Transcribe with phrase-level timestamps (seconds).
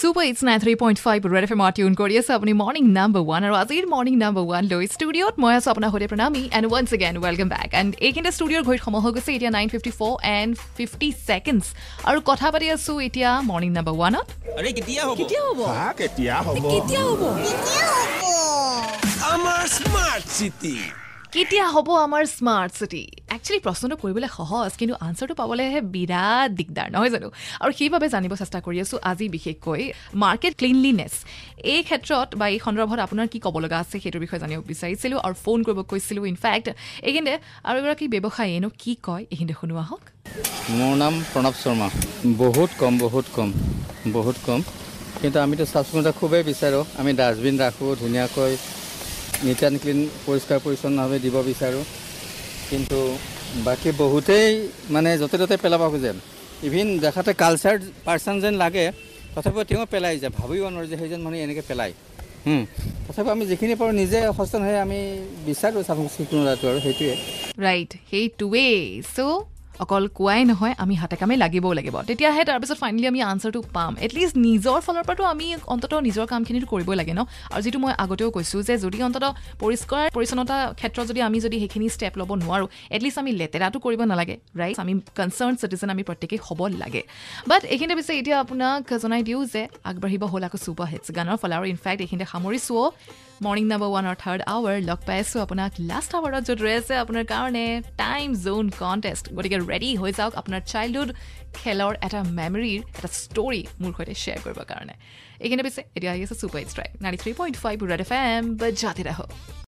[0.00, 2.84] Super it's nine three point five Red F M are tune কৰি আছে আপুনি morning
[2.98, 6.66] number one আৰু আজিৰ মৰ্ণিং নাম্বাৰ ওৱান লৈ ষ্টুডিঅ'ত মই আছোঁ আপোনাৰ সৈতে Pranami and
[6.70, 10.14] once again welcome back and এইখিনিতে ষ্টুডিঅ'ৰ ঘড়ীত সময় হৈ গৈছে এতিয়া nine fifty four
[10.36, 11.66] and fifty seconds
[12.08, 14.26] আৰু কথা পাতি আছোঁ এতিয়া মৰ্ণিং নাম্বাৰ ওৱানত
[15.46, 15.60] হ'ব
[21.34, 21.64] কেতিয়া
[21.96, 23.04] আমাৰ স্মাৰ্ট চিটি
[23.36, 27.28] একচুৱেলি প্ৰশ্নটো কৰিবলৈ সহজ কিন্তু আনচাৰটো পাবলৈহে বিৰাট দিগদাৰ নহয় জানো?
[27.62, 29.82] আৰু সেইবাবে জানিব চেষ্টা কৰি আছোঁ আজি বিশেষকৈ
[30.22, 31.14] মাৰ্কেট ক্লিনলিনেছ
[31.72, 35.34] এই ক্ষেত্ৰত বা এই সন্দৰ্ভত আপোনাৰ কি ক'ব লগা আছে সেইটোৰ বিষয়ে জানিব বিচাৰিছিলোঁ আৰু
[35.44, 36.66] ফোন কৰিব কৈছিলোঁ ইনফেক্ট
[37.06, 37.34] এইখিনিতে
[37.68, 40.02] আৰু এগৰাকী ব্যৱসায়ীয়েনো কি কয় এইখিনিতে শুনো আহক
[40.78, 41.88] মোৰ নাম প্ৰণৱ শৰ্মা।
[42.42, 43.48] বহুত কম বহুত কম
[44.16, 44.60] বহুত কম।
[45.20, 48.52] কিন্তু আমিতো চাফ চিকুণতা খুবেই বিচাৰোঁ। আমি ডাষ্টবিন ৰাখোঁ ধুনীয়াকৈ
[49.44, 51.84] নিট এণ্ড ক্লিন পৰিষ্কাৰ পৰিচ্ছন্নভাৱে দিব বিচাৰোঁ।
[52.70, 52.98] কিন্তু
[53.66, 54.50] বাকী বহুতেই
[54.94, 56.12] মানে য'তে ত'তে পেলাব খোজে।
[56.68, 58.84] ইভিন দেখাতে কালচাৰ পাৰ্চন যেন লাগে
[59.34, 61.92] তথাপিও তেওঁ পেলাই যায় ভাবিব নোৱাৰোঁ যে সেইজন মানুহে এনেকৈ পেলায়।
[63.06, 65.00] তথাপিও আমি যিখিনি পাৰোঁ নিজে সচেতন হৈ আমি
[65.46, 67.14] বিচাৰোঁ চাফ চিকুণতাটো আৰু সেইটোৱে।
[67.64, 68.76] ৰাইট সেইটোৱেই
[69.14, 69.20] চ'
[69.84, 74.34] অকল কোৱাই নহয় আমি হাতে কামে লাগিবও লাগিব। তেতিয়াহে তাৰপিছত ফাইনেলি আমি আনচাৰটো পাম। এটলিষ্ট
[74.46, 77.20] নিজৰ ফালৰ পৰাতো আমি অন্ততঃ নিজৰ কামখিনিতো কৰিবই লাগে ন?
[77.54, 81.86] আৰু যিটো মই আগতেও কৈছোঁ যে যদি অন্ততঃ পৰিষ্কাৰ পৰিচ্ছন্নতা ক্ষেত্ৰত যদি আমি যদি সেইখিনি
[81.94, 86.60] ষ্টেপ ল'ব নোৱাৰোঁ এটলিষ্ট আমি লেতেৰাটো কৰিব নালাগে ৰাইট আমি কনচাৰ্ণ চিটিজেন আমি প্ৰত্যেকেই হ'ব
[86.82, 87.02] লাগে।
[87.50, 91.54] বাট এইখিনিতে পিছে এতিয়া আপোনাক জনাই দিওঁ যে আগবাঢ়িব হ'ল আকৌ চুপাৰ হিটছ গানৰ ফালে
[91.58, 92.84] আৰু ইনফেক্ট এইখিনিতে সামৰিছোঁ
[93.44, 97.24] মৰ্ণিং নাম্বাৰ ওৱানৰ থাৰ্ড আৱাৰ লগ পাই আছোঁ আপোনাক লাষ্ট আৱাৰত য'ত ৰৈ আছে আপোনাৰ
[97.32, 97.64] কাৰণে
[98.02, 101.10] টাইম জ'ন কণ্টেষ্ট গতিকে ৰেডি হৈ যাওক আপোনাৰ চাইল্ডহুড
[101.58, 104.94] খেলৰ এটা মেমৰিৰ এটা ষ্টৰী মোৰ সৈতে শ্বেয়াৰ কৰিবৰ কাৰণে
[105.44, 109.02] এইখিনি পিছে এতিয়া আহি আছে super strike ninety three point five Red F M বাজাতে
[109.08, 109.18] ৰাহ